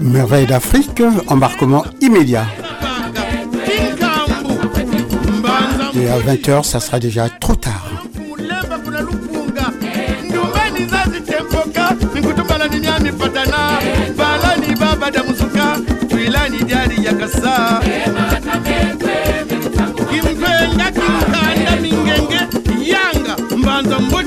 [0.00, 2.46] Merveille d'Afrique, embarquement immédiat.
[5.94, 7.90] Et à 20h, ça sera déjà trop tard.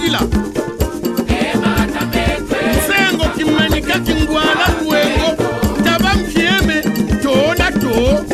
[0.03, 0.19] kila.
[2.87, 5.29] Sengo kimenyika kingwala kuengo.
[5.83, 6.81] Taba mkieme
[7.23, 8.25] tona to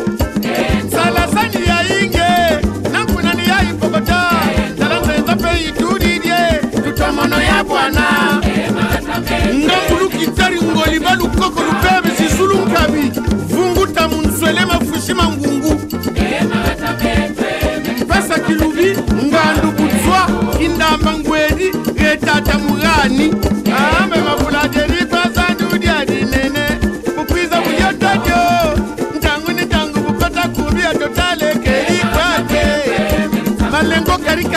[0.92, 2.30] salasani yainge
[2.92, 4.30] nakunani yaikokota
[4.80, 6.38] talanzenza peitudidye
[6.84, 8.06] tutomono ya bwana.
[9.54, 12.58] Ngangulukitari ngoliba lukoko lupebe zizulu
[13.48, 15.69] vunguta munswele mafushi mangungu.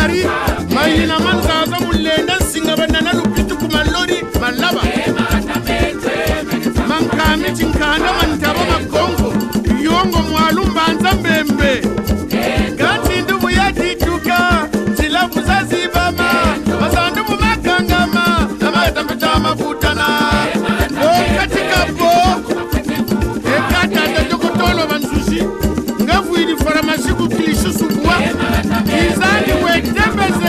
[0.02, 0.26] nari
[0.74, 4.82] mahina manzaza mulenda nsingavanana na lupituku malori malava
[6.88, 9.34] mankami cinkanda mantava magongo
[9.84, 11.81] yongo mwalu mbanza mbembe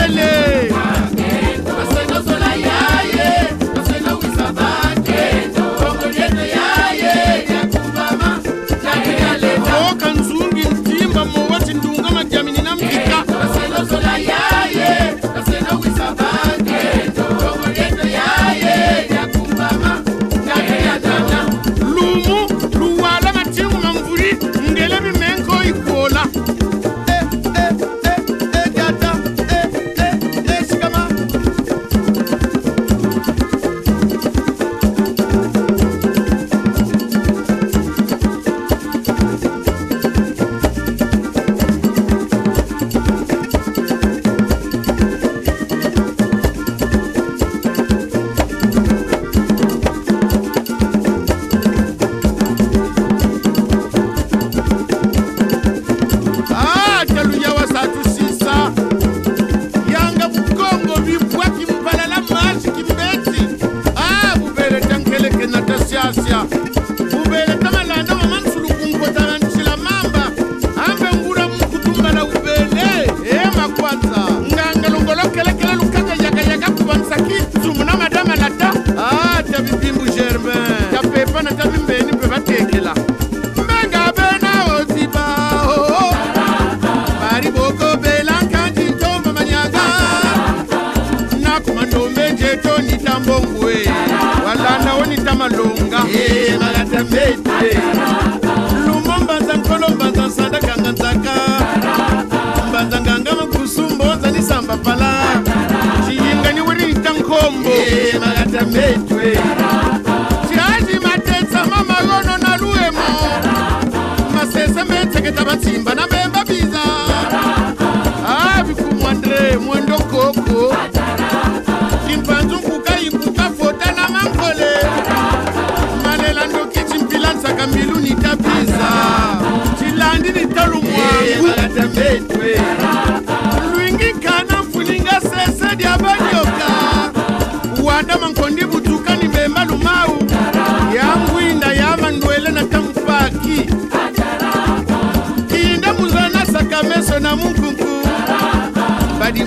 [0.04, 0.93] ele!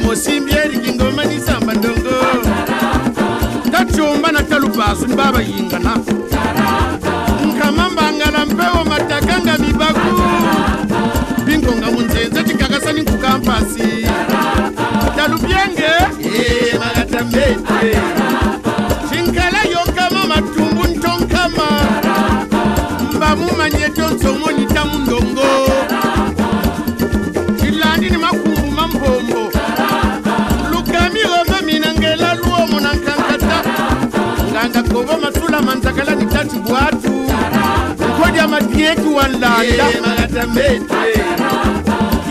[0.09, 2.15] osimbi eringi ngoma nisamba ndongo.
[3.71, 5.97] Tacumba na talupasu ni babayingana
[7.45, 10.21] nkamambangala mpewo mataka nga mibaku.
[11.45, 14.07] Bingonga munzenze cikakasani nkukampasi
[15.15, 15.83] talubyenge
[16.23, 17.57] eh, magatambe
[36.73, 37.11] watu.
[38.21, 41.25] Kodi amadieki wandandamalatametre eh, eh.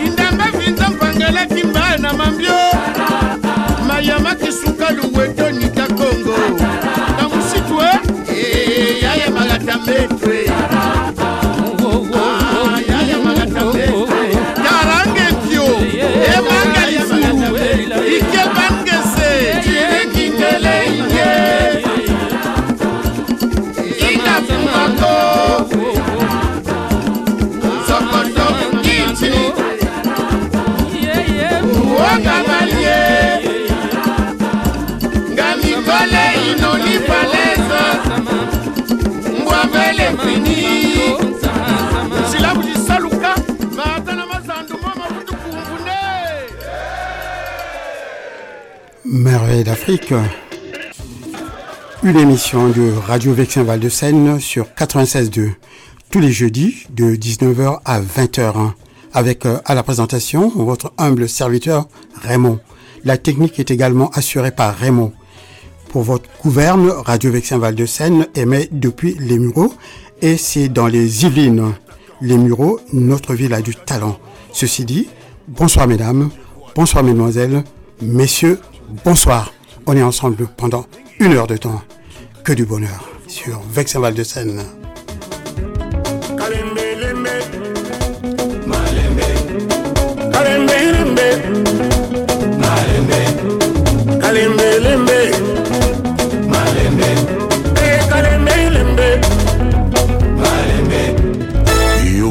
[0.03, 2.53] kindamba vinza mpangelaki mbaya na mambio.
[3.87, 6.37] Mayamaki suka luwetoni ta kongo
[7.17, 7.85] na musitwe
[8.29, 9.03] eh?
[9.03, 10.36] yayamalatambetre
[49.05, 50.13] Merveille d'Afrique.
[52.03, 55.51] Une émission de Radio Vexin Val de Seine sur 96.2
[56.09, 58.71] tous les jeudis de 19h à 20h
[59.13, 61.87] avec euh, à la présentation votre humble serviteur
[62.21, 62.59] Raymond.
[63.03, 65.11] La technique est également assurée par Raymond.
[65.89, 69.73] Pour votre gouverne, Radio Vexin Val de Seine émet depuis les Mureaux
[70.21, 71.73] et c'est dans les Yvelines.
[72.21, 74.17] Les Mureaux, notre ville a du talent.
[74.51, 75.07] Ceci dit,
[75.47, 76.29] bonsoir mesdames,
[76.75, 77.63] bonsoir mesdemoiselles,
[78.01, 78.59] messieurs,
[79.05, 79.53] bonsoir.
[79.85, 80.85] On est ensemble pendant
[81.19, 81.81] une heure de temps.
[82.43, 84.63] Que du bonheur sur Vexin Val de Seine.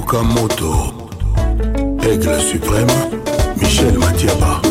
[0.07, 0.73] comme moto.
[2.03, 2.87] Aigle suprême,
[3.61, 4.63] Michel Matiaba.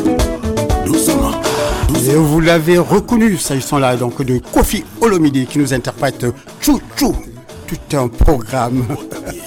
[2.07, 6.25] Et vous l'avez reconnu, ça ils sont là, donc de Kofi Olomidi qui nous interprète
[6.61, 8.85] Chou Tout un programme.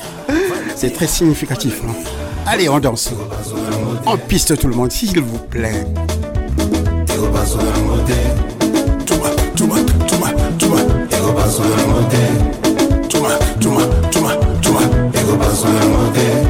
[0.77, 1.81] C'est très significatif.
[1.87, 1.93] Hein.
[2.47, 3.11] Allez, on danse.
[4.05, 5.87] En piste tout le monde, s'il vous plaît.
[15.59, 15.73] それ
[16.13, 16.48] で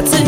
[0.00, 0.27] what's in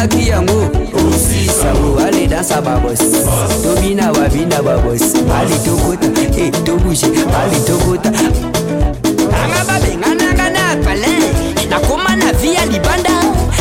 [0.00, 0.70] tolobaki yango.
[1.14, 2.98] Osisao ale dansa babos
[3.62, 8.08] tobina babina babos ale tokota e tobushe ale tokota.
[8.08, 11.22] Anga babengananga na palin.
[11.68, 13.10] Nakoma na vi ya libanda.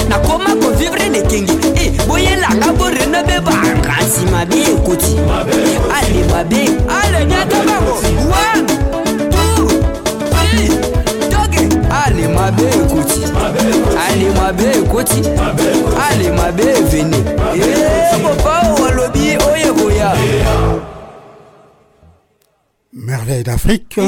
[0.09, 5.15] Nakoma kovivre nekenge e boyelanga boreno be banga nsima be ekoti.
[5.93, 7.58] Ale babe ale nyata.
[14.59, 15.21] Mabe ekoti
[16.09, 17.17] ale mabe evene
[17.55, 20.13] e popa walobi oye koya
[22.91, 23.99] Merveille d'Afrique.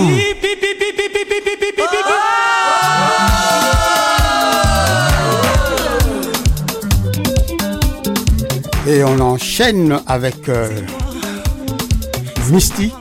[8.87, 10.67] Et on enchaîne avec euh,
[12.51, 12.91] Misty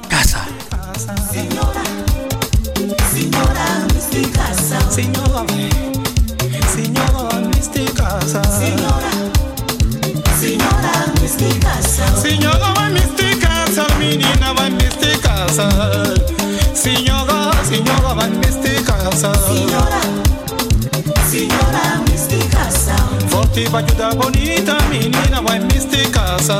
[23.60, 26.58] Tive ajuda bonita, menina, vai me casa.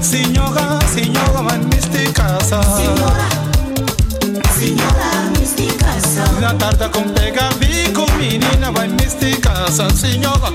[0.00, 2.62] Senhora, senhora, vai me casa.
[2.62, 3.28] Senhora,
[4.56, 6.40] senhora, me casa.
[6.40, 9.90] Na tarde com pega bico, menina, vai me casa.
[9.90, 10.52] Senhora,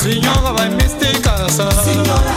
[0.00, 1.70] senhora, vai me casa.
[1.84, 2.36] Senhora,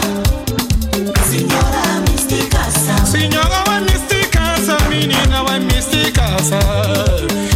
[1.29, 3.05] senhora, me casa.
[3.05, 6.59] Senhora, vai me casa, menina, vai me casa.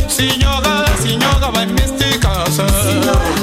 [0.07, 2.65] Senhora, senhora, vai me casa.
[2.69, 3.42] Senhora.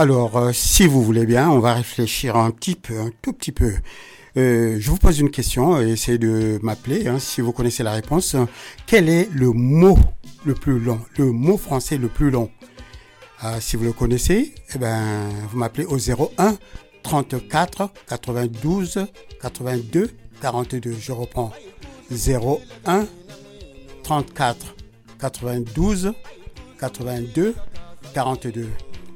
[0.00, 3.52] Alors, euh, si vous voulez bien, on va réfléchir un petit peu, un tout petit
[3.52, 3.74] peu.
[4.38, 8.34] Euh, je vous pose une question essayez de m'appeler hein, si vous connaissez la réponse.
[8.86, 9.98] Quel est le mot
[10.46, 12.50] le plus long Le mot français le plus long?
[13.44, 16.56] Euh, Si vous le connaissez, eh ben, vous m'appelez au 01
[17.02, 19.06] 34 92
[19.42, 20.96] 82 42.
[20.98, 21.52] Je reprends.
[22.10, 23.06] 01
[24.02, 24.74] 34
[25.18, 26.14] 92
[26.78, 27.54] 82
[28.14, 28.66] 42.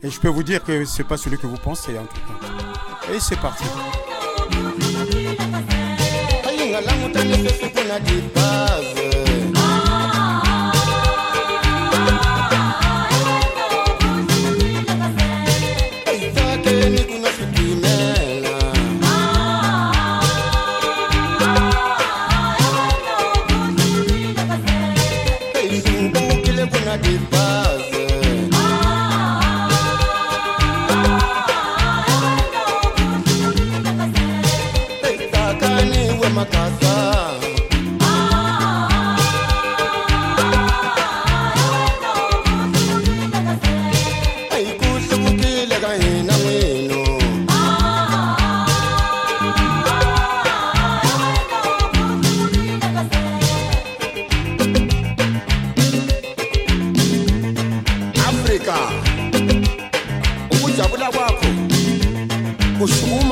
[0.04, 3.12] Et je peux vous dire que c'est pas celui que vous pensez en tout cas.
[3.14, 3.64] Et c'est parti.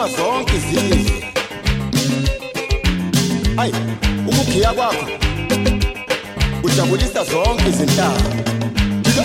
[0.02, 1.32] Kushuma zonke izizwe.
[3.56, 3.70] Ay
[4.26, 5.06] ukukhiya kwakho
[6.62, 8.22] kujabulisa zonke izinhlaka.
[9.02, 9.24] Jika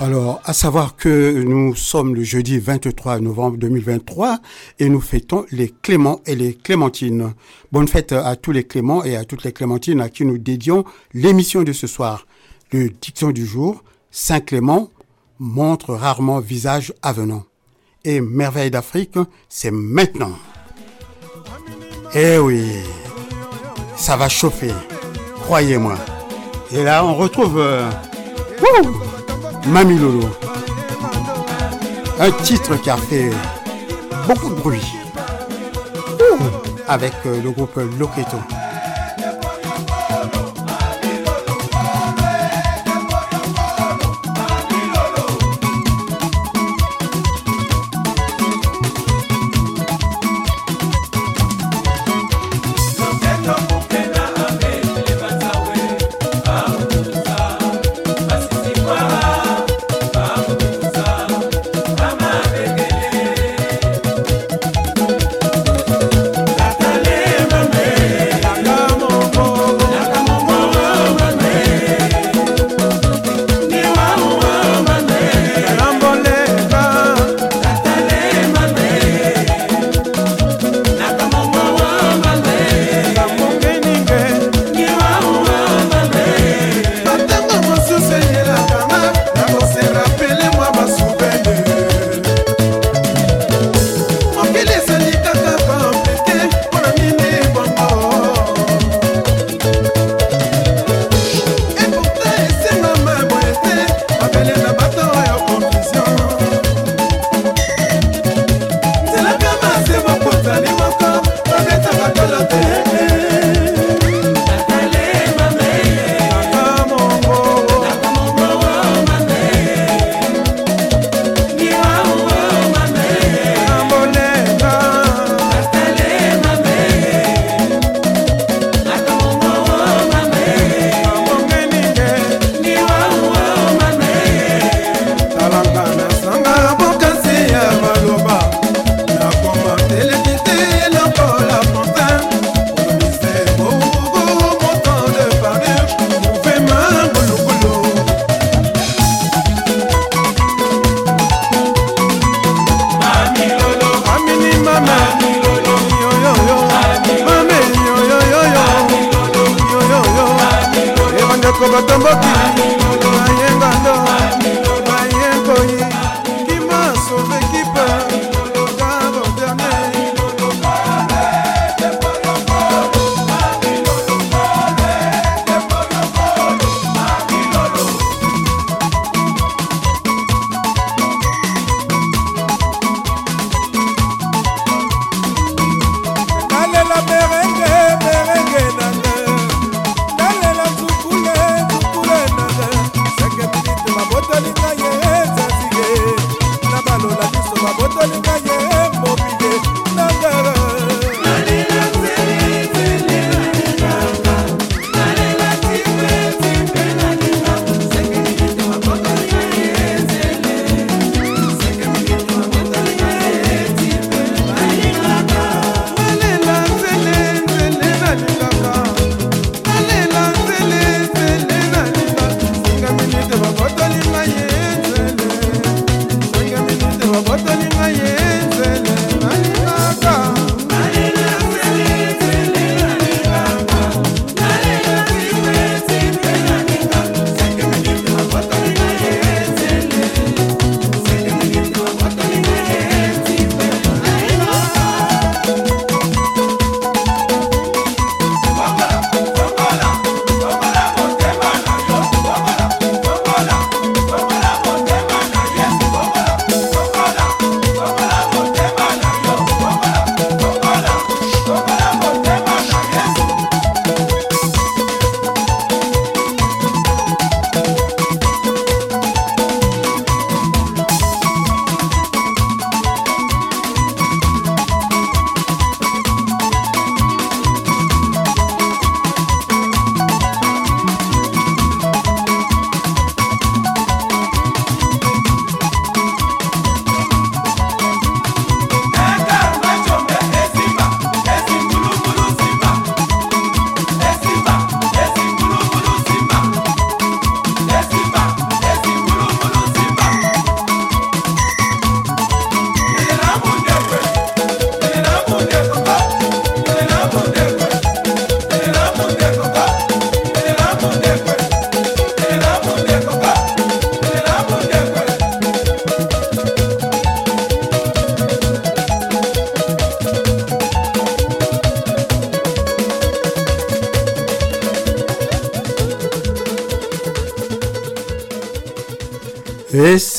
[0.00, 4.38] Alors, à savoir que nous sommes le jeudi 23 novembre 2023
[4.78, 7.34] et nous fêtons les Cléments et les Clémentines.
[7.72, 10.84] Bonne fête à tous les Cléments et à toutes les Clémentines à qui nous dédions
[11.14, 12.26] l'émission de ce soir.
[12.72, 14.88] Le dicton du jour, Saint Clément
[15.38, 17.44] montre rarement visage avenant.
[18.04, 20.32] Et Merveille d'Afrique, c'est maintenant.
[22.14, 22.64] Eh oui,
[23.96, 24.72] ça va chauffer,
[25.42, 25.96] croyez-moi.
[26.72, 27.58] Et là, on retrouve...
[27.58, 27.90] euh,
[29.74, 30.28] Lolo.
[32.18, 33.30] Un titre qui a fait
[34.26, 34.92] beaucoup de bruit.
[36.86, 38.38] Avec euh, le groupe Loketo.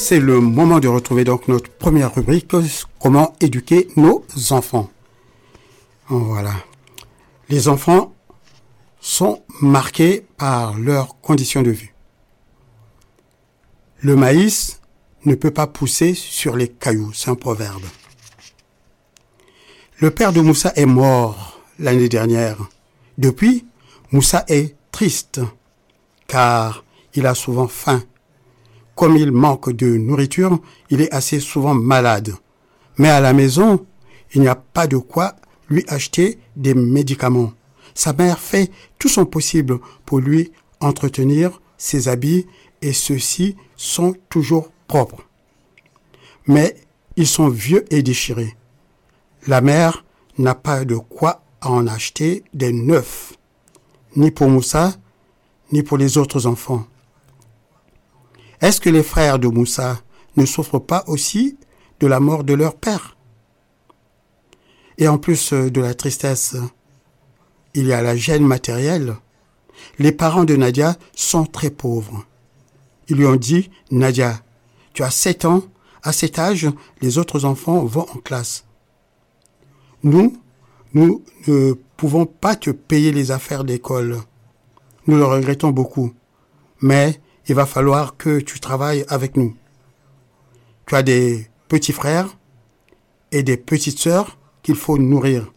[0.09, 2.51] C'est le moment de retrouver donc notre première rubrique,
[2.99, 4.89] comment éduquer nos enfants.
[6.07, 6.55] Voilà.
[7.47, 8.15] Les enfants
[8.99, 11.91] sont marqués par leurs conditions de vie.
[13.99, 14.81] Le maïs
[15.25, 17.85] ne peut pas pousser sur les cailloux, c'est un proverbe.
[19.99, 22.57] Le père de Moussa est mort l'année dernière.
[23.19, 23.63] Depuis,
[24.11, 25.39] Moussa est triste
[26.25, 28.01] car il a souvent faim.
[28.99, 30.59] Comme il manque de nourriture,
[30.89, 32.35] il est assez souvent malade.
[32.97, 33.85] Mais à la maison,
[34.33, 35.37] il n'y a pas de quoi
[35.69, 37.53] lui acheter des médicaments.
[37.95, 42.45] Sa mère fait tout son possible pour lui entretenir ses habits
[42.81, 45.23] et ceux-ci sont toujours propres.
[46.45, 46.75] Mais
[47.15, 48.57] ils sont vieux et déchirés.
[49.47, 50.03] La mère
[50.37, 53.31] n'a pas de quoi en acheter des neufs,
[54.17, 54.91] ni pour Moussa,
[55.71, 56.85] ni pour les autres enfants.
[58.61, 60.01] Est-ce que les frères de Moussa
[60.35, 61.57] ne souffrent pas aussi
[61.99, 63.17] de la mort de leur père?
[64.97, 66.57] Et en plus de la tristesse,
[67.73, 69.15] il y a la gêne matérielle.
[69.97, 72.25] Les parents de Nadia sont très pauvres.
[73.07, 74.41] Ils lui ont dit, Nadia,
[74.93, 75.63] tu as 7 ans,
[76.03, 76.67] à cet âge,
[77.01, 78.65] les autres enfants vont en classe.
[80.03, 80.37] Nous,
[80.93, 84.17] nous ne pouvons pas te payer les affaires d'école.
[85.07, 86.13] Nous le regrettons beaucoup.
[86.81, 89.55] Mais il va falloir que tu travailles avec nous.
[90.85, 92.37] Tu as des petits frères
[93.31, 95.51] et des petites sœurs qu'il faut nourrir.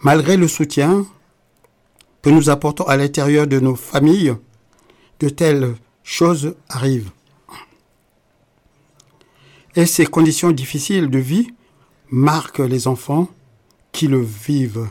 [0.00, 1.06] Malgré le soutien
[2.22, 4.34] que nous apportons à l'intérieur de nos familles,
[5.20, 7.10] de telles choses arrivent.
[9.76, 11.50] Et ces conditions difficiles de vie
[12.10, 13.28] marquent les enfants
[13.92, 14.88] qui le vivent.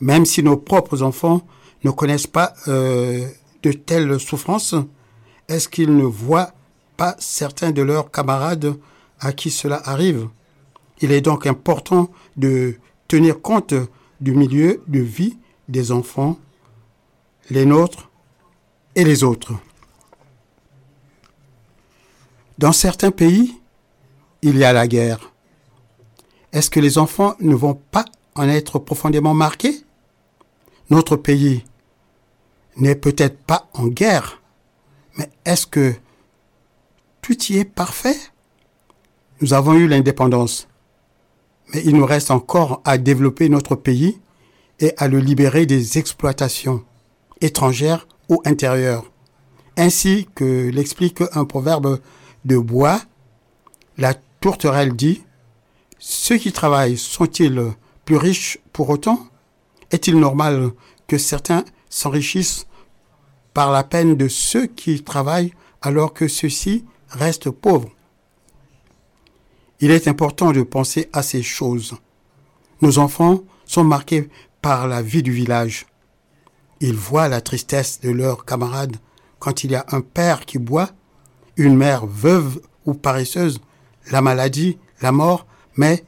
[0.00, 1.42] Même si nos propres enfants
[1.84, 3.28] ne connaissent pas euh,
[3.62, 4.74] de telles souffrances,
[5.48, 6.52] est-ce qu'ils ne voient
[6.96, 8.76] pas certains de leurs camarades
[9.20, 10.28] à qui cela arrive?
[11.00, 12.76] Il est donc important de
[13.08, 13.74] tenir compte
[14.20, 15.36] du milieu de vie
[15.68, 16.38] des enfants,
[17.50, 18.10] les nôtres
[18.94, 19.52] et les autres.
[22.58, 23.60] Dans certains pays,
[24.42, 25.32] il y a la guerre.
[26.52, 29.82] Est-ce que les enfants ne vont pas en être profondément marqués?
[30.90, 31.64] Notre pays
[32.76, 34.40] n'est peut-être pas en guerre,
[35.16, 35.94] mais est-ce que
[37.20, 38.16] tout y est parfait?
[39.40, 40.68] Nous avons eu l'indépendance,
[41.72, 44.20] mais il nous reste encore à développer notre pays
[44.80, 46.84] et à le libérer des exploitations
[47.40, 49.10] étrangères ou intérieures.
[49.76, 52.00] Ainsi que l'explique un proverbe
[52.44, 53.00] de bois,
[53.98, 55.22] la tourterelle dit
[55.98, 57.72] Ceux qui travaillent sont-ils
[58.04, 59.26] plus riches pour autant?
[59.90, 60.70] Est-il normal
[61.06, 62.66] que certains s'enrichissent
[63.54, 65.52] par la peine de ceux qui travaillent
[65.82, 67.90] alors que ceux-ci restent pauvres
[69.80, 71.94] Il est important de penser à ces choses.
[72.80, 74.30] Nos enfants sont marqués
[74.62, 75.86] par la vie du village.
[76.80, 78.96] Ils voient la tristesse de leurs camarades
[79.38, 80.90] quand il y a un père qui boit,
[81.56, 83.60] une mère veuve ou paresseuse,
[84.10, 86.04] la maladie, la mort, mais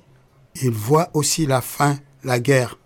[0.62, 2.78] ils voient aussi la faim, la guerre,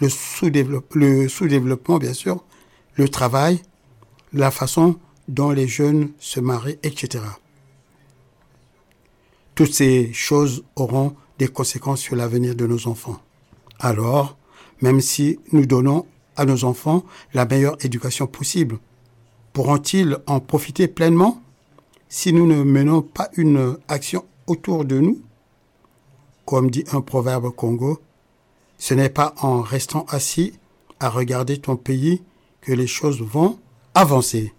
[0.00, 2.44] le sous-développement, sous bien sûr,
[2.94, 3.60] le travail,
[4.32, 7.24] la façon dont les jeunes se marient, etc.
[9.54, 13.20] Toutes ces choses auront des conséquences sur l'avenir de nos enfants.
[13.78, 14.36] Alors,
[14.80, 16.06] même si nous donnons
[16.36, 18.78] à nos enfants la meilleure éducation possible,
[19.52, 21.42] pourront-ils en profiter pleinement
[22.08, 25.20] si nous ne menons pas une action autour de nous?
[26.44, 28.00] Comme dit un proverbe congo,
[28.78, 30.52] ce n'est pas en restant assis
[31.00, 32.22] à regarder ton pays
[32.60, 33.58] que les choses vont
[33.94, 34.52] avancer.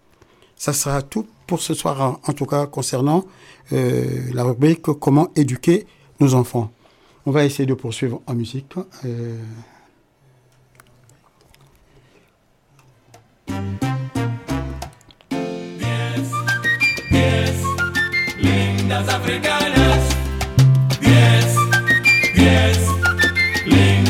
[0.55, 3.25] Ça sera tout pour ce soir, en, tout cas concernant
[3.71, 5.87] euh, la rubrique Comment éduquer
[6.19, 6.71] nos enfants.
[7.25, 8.73] On va essayer de poursuivre en musique.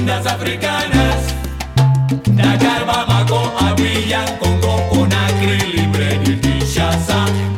[0.07, 1.35] Lindas africanas.
[2.29, 7.56] Dakar, Bamako, Abidjan, Congo, Conakry, Libreville, Kinshasa.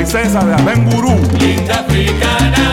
[0.00, 1.20] Princesa de Abengurú.
[1.38, 2.72] Linda africana,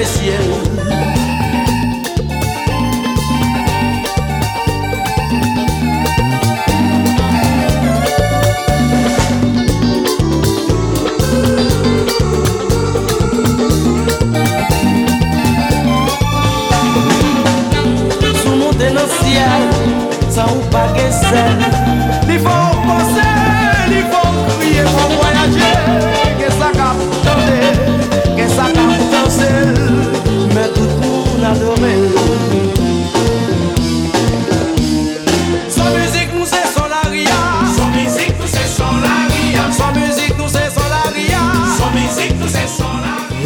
[0.00, 0.32] pas apprécié.
[18.42, 19.44] Sous monter dans le ciel,
[20.30, 21.79] ça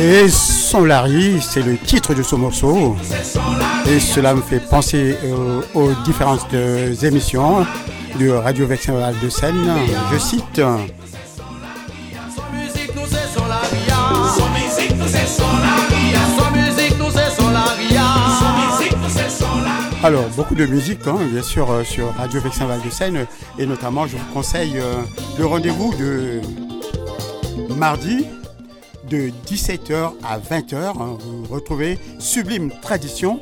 [0.06, 2.94] Et Solari, c'est le titre de ce morceau.
[3.86, 6.52] Et cela me fait penser euh, aux différentes
[7.02, 7.64] émissions
[8.20, 9.66] de Radio Vexinval de Seine.
[10.12, 10.60] Je cite.
[20.02, 23.26] Alors, beaucoup de musique, hein, bien sûr, euh, sur Radio Vexin Val de Seine.
[23.58, 24.96] Et notamment, je vous conseille euh,
[25.38, 26.42] le rendez-vous de
[27.74, 28.26] mardi
[29.14, 30.74] de 17h à 20h.
[30.74, 31.16] hein.
[31.20, 33.40] vous retrouvez Sublime Tradition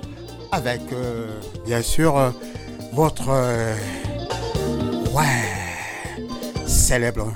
[0.50, 1.30] avec, euh,
[1.66, 2.30] bien sûr, euh,
[2.92, 3.28] votre.
[3.30, 3.74] euh,
[5.14, 5.24] ouais,
[6.66, 7.32] célèbre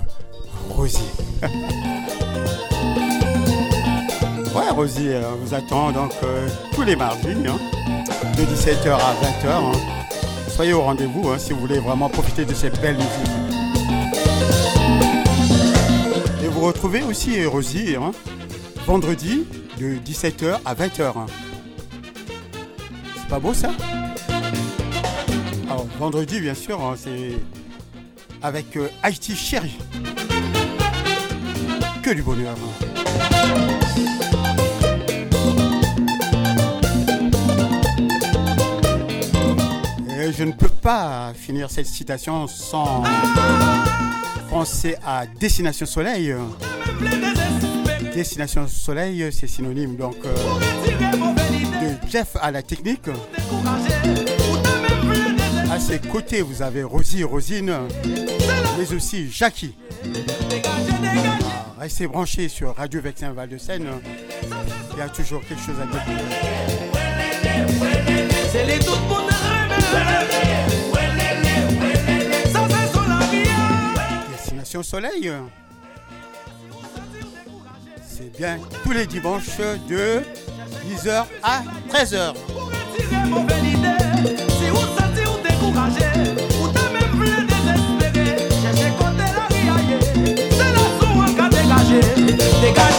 [0.69, 0.99] Rosie.
[4.55, 6.13] ouais, Rosie, on vous attend donc
[6.75, 7.29] tous les mardis.
[7.49, 7.59] hein
[8.37, 9.49] de 17h à 20h.
[9.49, 9.73] hein.
[10.55, 13.56] Soyez au rendez-vous si vous voulez vraiment profiter de ces belles musiques.
[16.57, 18.13] Vous retrouvez aussi Rosie hein,
[18.87, 19.45] vendredi
[19.79, 21.03] de 17h à 20h.
[21.19, 21.27] hein.
[23.15, 23.71] C'est pas beau ça?
[25.69, 27.33] Alors vendredi bien sûr, hein, c'est
[28.43, 29.77] avec euh, Haïti Chéri.
[32.03, 32.57] Que du bonheur.
[40.19, 43.03] Et je ne peux pas finir cette citation sans
[44.57, 46.35] penser à Destination Soleil.
[48.15, 50.35] Destination Soleil, c'est synonyme donc euh,
[51.83, 53.11] de Jeff à la technique.
[55.71, 57.75] À ses côtés, vous avez Rosie Rosine,
[58.79, 59.75] mais aussi Jackie.
[60.65, 63.89] Ah, Restez branchés sur Radio Vexin Val de Seine.
[64.95, 66.17] Il y a toujours quelque chose à découvrir.
[74.83, 75.33] Soleil.
[78.07, 79.59] C'est bien tous les dimanches
[79.89, 80.23] de
[80.89, 82.35] 10h à 13h.
[92.61, 92.96] Tirez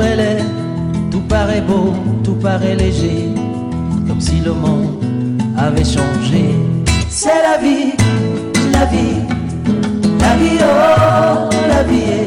[0.00, 0.44] elle est.
[1.10, 3.30] Tout paraît beau, tout paraît léger,
[4.06, 5.02] comme si le monde
[5.56, 6.54] avait changé.
[7.08, 7.92] C'est la vie,
[8.72, 9.22] la vie,
[10.20, 12.26] la vie, oh, la vie.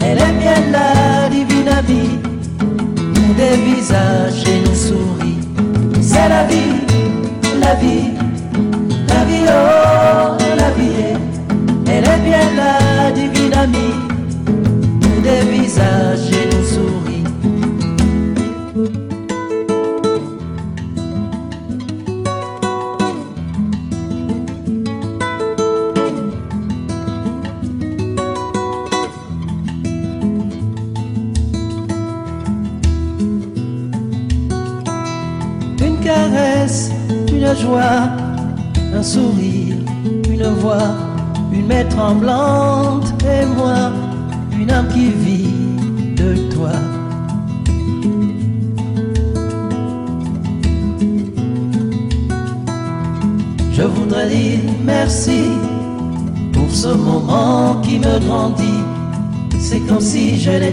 [0.00, 2.18] Elle est bien la divine amie,
[3.14, 5.38] nous des visages et nous souris.
[6.00, 6.74] C'est la vie,
[7.60, 8.17] la vie,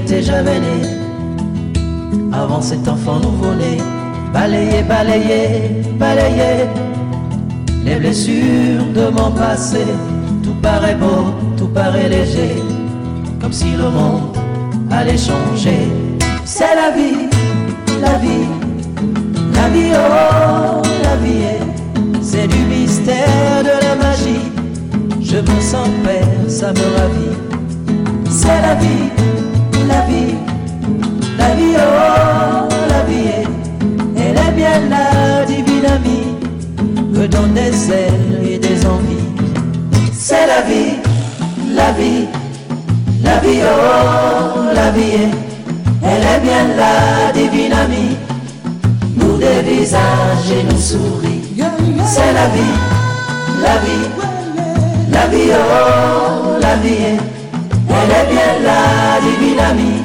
[0.07, 0.81] jamais né
[2.31, 3.77] avant cet enfant nouveau-né.
[4.33, 6.67] Balayer, balayer, balayer
[7.83, 9.85] les blessures de mon passé.
[10.43, 12.61] Tout paraît beau, tout paraît léger,
[13.41, 14.37] comme si le monde
[14.91, 15.87] allait changer.
[16.43, 17.29] C'est la vie,
[18.01, 18.47] la vie,
[19.53, 22.21] la vie, oh, la vie est.
[22.21, 24.51] C'est du mystère, de la magie.
[25.21, 27.37] Je me sens père, ça me ravit.
[28.29, 29.09] C'est la vie,
[31.77, 33.47] la vie est.
[34.17, 36.27] Elle est bien la divine amie,
[37.13, 39.29] me donne des ailes et des envies.
[40.13, 40.95] C'est la vie,
[41.75, 42.25] la vie,
[43.23, 45.27] la vie, oh, la vie.
[46.03, 48.15] Elle est bien la divine amie,
[49.17, 51.41] nous des visages et nous souris.
[52.05, 52.77] C'est la vie,
[53.61, 54.07] la vie,
[55.11, 57.17] la vie, oh, la vie.
[57.97, 60.03] Elle est bien la divine amie,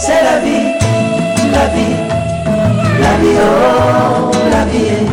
[0.00, 0.66] C'est la vie,
[1.52, 1.96] la vie,
[3.00, 5.06] la vie, oh, la vie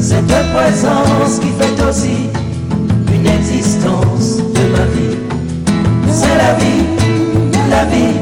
[0.00, 2.30] cette présence qui fait aussi
[3.12, 5.18] une existence de ma vie.
[6.10, 6.84] C'est la vie,
[7.68, 8.16] la vie,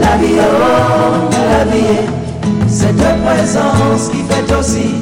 [0.00, 2.22] la vie, oh, la vie
[2.68, 4.94] cette présence qui fait aussi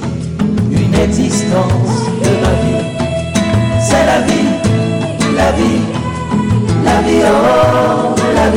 [0.71, 2.85] une existence de ma vie.
[3.81, 4.49] C'est la vie,
[5.37, 5.81] la vie,
[7.03, 8.51] la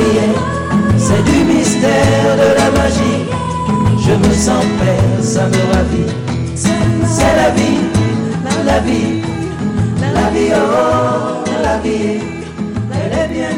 [0.97, 3.23] c'est du mystère de la magie.
[4.05, 5.23] Je me sens me.
[7.05, 7.79] C'est la vie,
[8.65, 9.21] la vie,
[10.13, 10.49] la vie,
[11.61, 11.79] la.
[12.93, 13.51] Elle est bien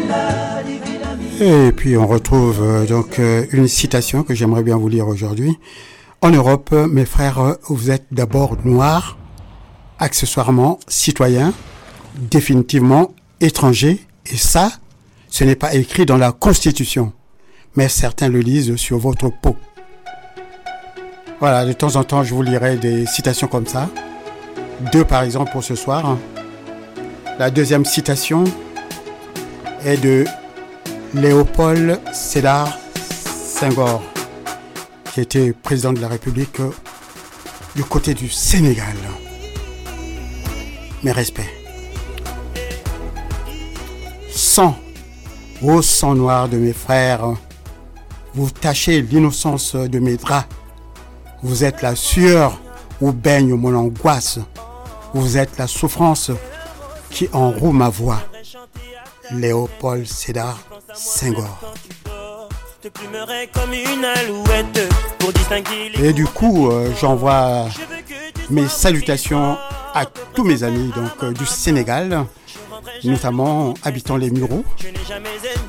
[1.11, 1.67] amie.
[1.67, 5.57] Et puis on retrouve euh, donc euh, une citation que j'aimerais bien vous lire aujourd'hui.
[6.21, 9.17] En Europe, mes frères, vous êtes d'abord noirs,
[9.99, 11.53] accessoirement citoyens,
[12.17, 13.99] définitivement étrangers,
[14.31, 14.71] et ça,
[15.29, 17.13] ce n'est pas écrit dans la Constitution,
[17.75, 19.55] mais certains le lisent sur votre peau.
[21.39, 23.89] Voilà, de temps en temps, je vous lirai des citations comme ça.
[24.91, 26.17] Deux par exemple pour ce soir.
[27.37, 28.45] La deuxième citation
[29.83, 30.25] est de
[31.13, 32.77] Léopold Sédar
[33.25, 34.01] Senghor,
[35.13, 36.61] qui était président de la République
[37.75, 38.95] du côté du Sénégal.
[41.03, 41.64] Mes respects.
[44.55, 44.73] Sang,
[45.61, 47.33] ô sang noir de mes frères,
[48.33, 50.47] vous tachez l'innocence de mes draps.
[51.43, 52.57] Vous êtes la sueur
[53.01, 54.39] où baigne mon angoisse.
[55.13, 56.31] Vous êtes la souffrance
[57.09, 58.21] qui enroue ma voix.
[59.29, 60.57] Léopold Sédar
[60.93, 61.59] Senghor.
[66.01, 67.65] Et du coup, euh, j'envoie
[68.49, 69.57] mes salutations
[69.93, 72.25] à tous mes amis donc, euh, du Sénégal,
[73.03, 74.63] notamment habitant les Mureaux,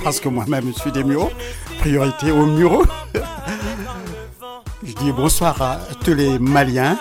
[0.03, 1.31] parce que moi-même je suis des Mureaux,
[1.79, 2.85] priorité aux Mureaux.
[4.85, 6.97] je dis bonsoir à tous les Maliens,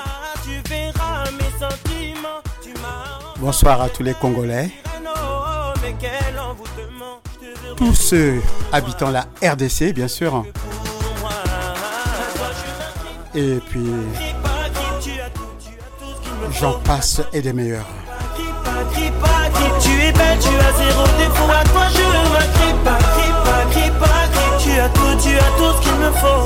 [3.39, 4.71] Bonsoir à tous les Congolais,
[7.75, 8.41] tous ceux
[8.71, 10.45] habitant la RDC, bien sûr,
[13.35, 13.85] et puis
[16.59, 18.04] j'en passe et des meilleurs.
[19.79, 22.03] Tu es belle, tu as zéro défaut à toi, je
[22.57, 22.97] crie pas,
[23.71, 24.23] crie pas, pas,
[24.59, 26.43] tu as tout, tu as tout ce qu'il me faut.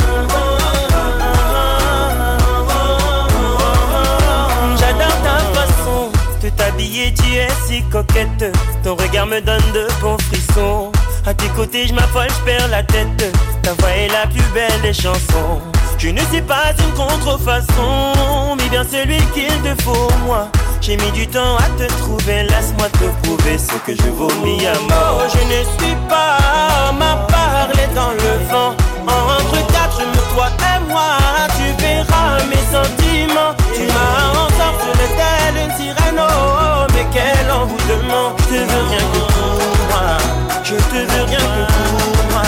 [4.80, 6.09] J'adore ta façon
[6.41, 10.91] de t'habiller, tu es si coquette, ton regard me donne de bons frissons.
[11.26, 14.82] À tes côtés, je m'affole, je perds la tête, ta voix est la plus belle
[14.82, 15.61] des chansons.
[15.97, 20.47] Je ne suis pas une contrefaçon, mais bien celui qu'il te faut, moi.
[20.82, 24.74] J'ai mis du temps à te trouver, laisse-moi te prouver ce que je vomis à
[24.90, 25.22] mort.
[25.32, 28.74] Je ne suis pas ma parler dans le vent.
[29.06, 31.18] Entre quatre, me toi et moi,
[31.58, 33.54] tu verras mes sentiments.
[33.76, 38.36] Tu m'as ensorcelé telle une sirène, oh, mais quel envoûtement.
[38.50, 40.18] Je te veux rien que pour moi,
[40.64, 42.48] je te veux rien que pour moi.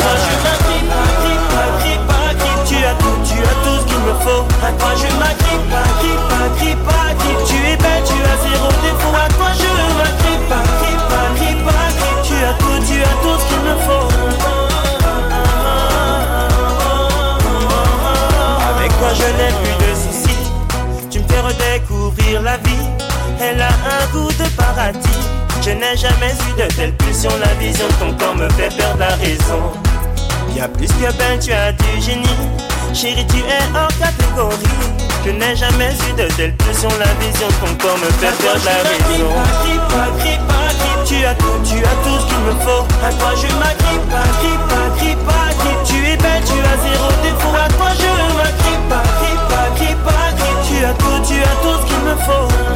[0.00, 1.48] Toi je m'agrippe, grippe,
[1.80, 2.06] grippe,
[2.38, 4.44] grippe, tu as tout, tu as tout ce qu'il me faut.
[4.78, 5.39] Toi je m'agrippe,
[25.70, 28.98] Je n'ai jamais eu de telle pulsion La vision de ton corps me fait perdre
[28.98, 29.70] la raison
[30.56, 32.26] Y'a plus que belle, tu as du génie
[32.92, 34.56] Chérie, tu es hors catégorie
[35.24, 38.64] Je n'ai jamais eu de telle pulsion La vision de ton corps me fait perdre
[38.64, 39.30] la raison
[41.06, 42.84] tu as tout, tu as tout ce qu'il me faut.
[43.04, 44.08] À toi je m'agrippe,
[44.38, 44.60] grippe,
[44.96, 45.18] grippe,
[45.58, 45.82] grippe.
[45.84, 47.56] Tu es belle, tu as zéro défaut.
[47.56, 50.06] À toi je m'agrippe, grippe, grippe,
[50.36, 50.68] grippe.
[50.68, 52.69] Tu as tout, tu as tout ce qu'il me faut.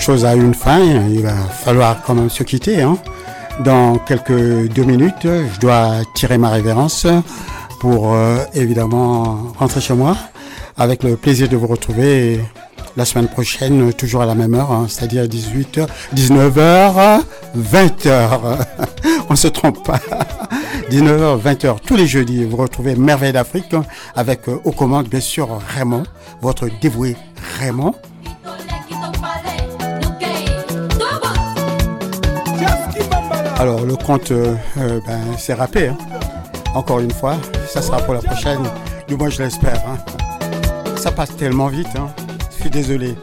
[0.00, 2.82] Chose a une fin, il va falloir quand même se quitter.
[2.82, 2.96] hein.
[3.64, 7.06] Dans quelques deux minutes, je dois tirer ma révérence
[7.80, 10.16] pour euh, évidemment rentrer chez moi.
[10.76, 12.40] Avec le plaisir de vous retrouver
[12.96, 17.20] la semaine prochaine, toujours à la même heure, hein, c'est-à-dire 18h, 19h,
[17.56, 18.28] 20h.
[19.30, 19.98] On se trompe pas.
[20.90, 23.74] 19h, 20h, tous les jeudis, vous retrouvez Merveille d'Afrique
[24.16, 26.04] avec euh, aux commandes, bien sûr, Raymond,
[26.40, 27.16] votre dévoué
[27.60, 27.94] Raymond.
[33.58, 35.88] Alors, le compte, euh, euh, ben, c'est râpé.
[35.88, 35.96] hein.
[36.74, 37.36] Encore une fois,
[37.68, 38.62] ça sera pour la prochaine.
[39.08, 39.82] Du moins, je l'espère.
[39.86, 39.98] hein.
[40.96, 41.88] Ça passe tellement vite.
[41.96, 42.08] hein.
[42.56, 43.16] Je suis désolé.